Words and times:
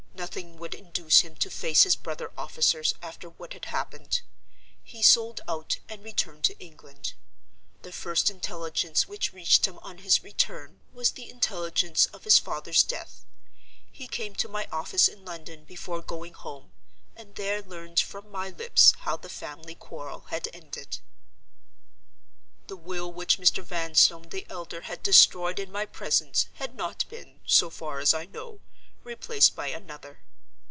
Nothing 0.31 0.59
would 0.59 0.75
induce 0.75 1.21
him 1.21 1.35
to 1.37 1.49
face 1.49 1.81
his 1.81 1.95
brother 1.95 2.31
officers 2.37 2.93
after 3.01 3.27
what 3.27 3.53
had 3.53 3.65
happened. 3.65 4.21
He 4.83 5.01
sold 5.01 5.41
out 5.47 5.79
and 5.89 6.03
returned 6.03 6.43
to 6.43 6.59
England. 6.59 7.15
The 7.81 7.91
first 7.91 8.29
intelligence 8.29 9.07
which 9.07 9.33
reached 9.33 9.65
him 9.65 9.79
on 9.79 9.97
his 9.97 10.23
return 10.23 10.79
was 10.93 11.11
the 11.11 11.27
intelligence 11.27 12.05
of 12.13 12.23
his 12.23 12.37
father's 12.37 12.83
death. 12.83 13.25
He 13.91 14.07
came 14.07 14.35
to 14.35 14.47
my 14.47 14.67
office 14.71 15.07
in 15.07 15.25
London, 15.25 15.63
before 15.65 16.03
going 16.03 16.33
home, 16.33 16.71
and 17.15 17.33
there 17.33 17.63
learned 17.63 17.99
from 17.99 18.29
my 18.31 18.51
lips 18.51 18.93
how 18.99 19.17
the 19.17 19.27
family 19.27 19.73
quarrel 19.73 20.25
had 20.29 20.47
ended. 20.53 20.99
"The 22.67 22.77
will 22.77 23.11
which 23.11 23.39
Mr. 23.39 23.63
Vanstone 23.63 24.29
the 24.29 24.45
elder 24.51 24.81
had 24.81 25.01
destroyed 25.01 25.57
in 25.57 25.71
my 25.71 25.87
presence 25.87 26.45
had 26.53 26.75
not 26.75 27.09
been, 27.09 27.39
so 27.43 27.71
far 27.71 27.97
as 27.97 28.13
I 28.13 28.25
know, 28.25 28.61
replaced 29.03 29.55
by 29.55 29.65
another. 29.69 30.19